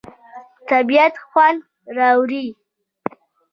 طبیعت 0.69 1.15
خوند 1.27 1.59
راوړي. 1.97 2.45